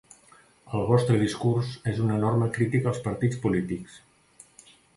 El 0.77 0.85
vostre 0.91 1.19
discurs 1.23 1.69
és 1.93 2.01
una 2.07 2.17
enorme 2.21 2.49
crítica 2.57 2.91
als 2.93 3.05
partits 3.07 3.43
polítics. 3.47 4.01